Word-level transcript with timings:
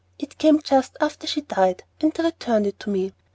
It 0.17 0.39
came 0.39 0.59
just 0.63 0.97
after 0.99 1.27
she 1.27 1.41
died, 1.41 1.83
and 1.99 2.11
they 2.11 2.23
returned 2.23 2.65
it 2.65 2.79
to 2.79 2.89
me. 2.89 3.13